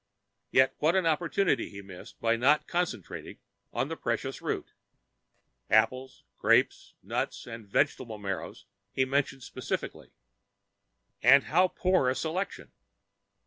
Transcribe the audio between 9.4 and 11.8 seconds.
specially and how